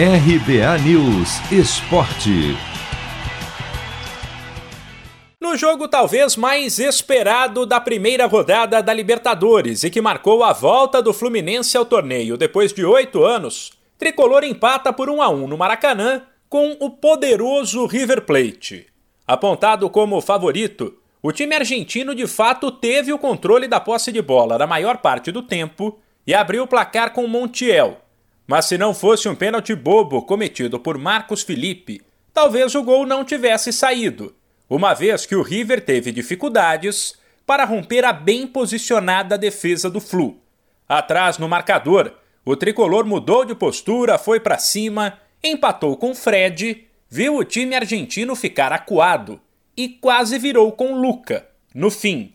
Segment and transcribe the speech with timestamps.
[0.00, 2.56] RBA News Esporte.
[5.40, 11.02] No jogo talvez mais esperado da primeira rodada da Libertadores e que marcou a volta
[11.02, 15.58] do Fluminense ao torneio depois de oito anos, Tricolor empata por 1 a 1 no
[15.58, 18.86] Maracanã com o poderoso River Plate.
[19.26, 24.58] Apontado como favorito, o time argentino de fato teve o controle da posse de bola
[24.58, 27.98] na maior parte do tempo e abriu o placar com Montiel,
[28.48, 32.00] mas se não fosse um pênalti bobo cometido por Marcos Felipe,
[32.32, 34.34] talvez o gol não tivesse saído,
[34.70, 37.14] uma vez que o River teve dificuldades
[37.46, 40.38] para romper a bem posicionada defesa do Flu.
[40.88, 47.36] Atrás no marcador, o tricolor mudou de postura, foi para cima, empatou com Fred, viu
[47.36, 49.38] o time argentino ficar acuado
[49.76, 52.32] e quase virou com Luca, no fim.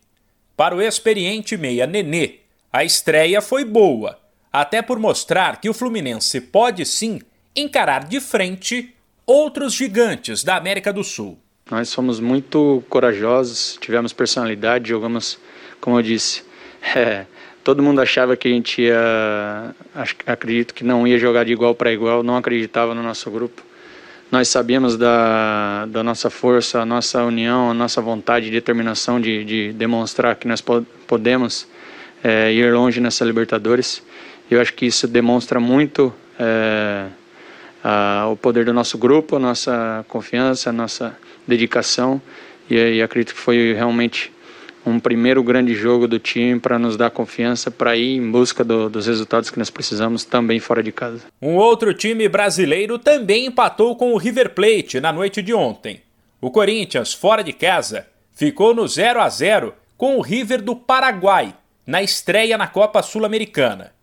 [0.56, 2.42] Para o experiente meia Nenê,
[2.72, 4.23] a estreia foi boa
[4.54, 7.20] até por mostrar que o Fluminense pode sim
[7.56, 8.94] encarar de frente
[9.26, 11.40] outros gigantes da América do Sul.
[11.72, 15.40] Nós somos muito corajosos, tivemos personalidade, jogamos,
[15.82, 16.44] como eu disse,
[16.96, 17.26] é,
[17.64, 19.74] todo mundo achava que a gente ia,
[20.28, 23.64] acredito que não ia jogar de igual para igual, não acreditava no nosso grupo.
[24.32, 29.46] Nós sabíamos da, da nossa força, a nossa união, a nossa vontade e determinação de,
[29.46, 30.62] de demonstrar que nós
[31.08, 31.68] podemos
[32.24, 34.02] é, ir longe nessa Libertadores.
[34.54, 37.08] Eu acho que isso demonstra muito é,
[37.84, 42.22] a, o poder do nosso grupo, a nossa confiança, a nossa dedicação.
[42.70, 44.32] E, e acredito que foi realmente
[44.86, 48.90] um primeiro grande jogo do time para nos dar confiança para ir em busca do,
[48.90, 51.22] dos resultados que nós precisamos também fora de casa.
[51.42, 56.02] Um outro time brasileiro também empatou com o River Plate na noite de ontem.
[56.40, 61.56] O Corinthians, fora de casa, ficou no 0 a 0 com o River do Paraguai
[61.88, 63.94] na estreia na Copa Sul-Americana.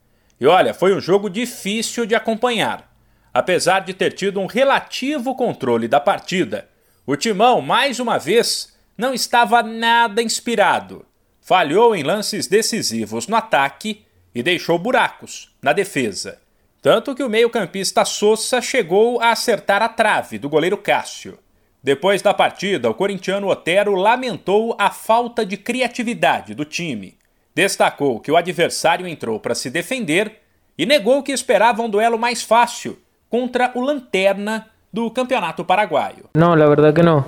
[0.40, 2.90] E olha, foi um jogo difícil de acompanhar.
[3.32, 6.66] Apesar de ter tido um relativo controle da partida,
[7.06, 11.04] o Timão, mais uma vez, não estava nada inspirado.
[11.42, 14.02] Falhou em lances decisivos no ataque
[14.34, 16.40] e deixou buracos na defesa.
[16.80, 21.38] Tanto que o meio-campista Sousa chegou a acertar a trave do goleiro Cássio.
[21.82, 27.20] Depois da partida, o corintiano Otero lamentou a falta de criatividade do time
[27.54, 30.40] Destacou que o adversário entrou para se defender
[30.78, 36.30] e negou que esperava um duelo mais fácil contra o Lanterna do Campeonato Paraguaio.
[36.34, 37.24] Não, la verdad que não.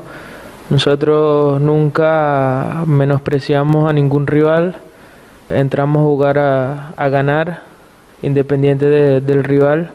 [0.71, 4.75] Nosotros nunca menospreciamos a ningún rival.
[5.51, 7.63] Entramos a jugar a, a ganar,
[8.23, 9.91] independiente de, del rival.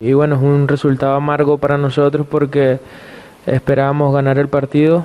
[0.00, 2.78] Y bueno, es un resultado amargo para nosotros porque
[3.46, 5.04] esperábamos ganar el partido.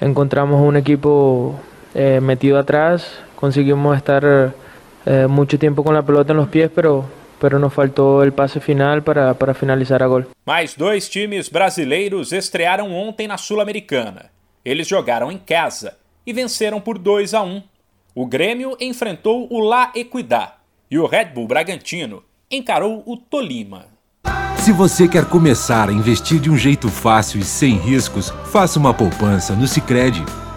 [0.00, 1.58] Encontramos un equipo
[1.94, 4.22] eh, metido atrás, conseguimos estar
[5.04, 7.04] eh, mucho tiempo con la pelota en los pies, pero
[7.40, 10.26] pero nos faltou o passe final para, para finalizar a gol.
[10.46, 14.30] Mais dois times brasileiros estrearam ontem na Sul-Americana.
[14.64, 17.60] Eles jogaram em casa e venceram por 2 a 1.
[18.14, 20.52] O Grêmio enfrentou o La Equidad
[20.88, 23.86] e o Red Bull Bragantino encarou o Tolima.
[24.58, 28.94] Se você quer começar a investir de um jeito fácil e sem riscos, faça uma
[28.94, 30.24] poupança no Sicredi.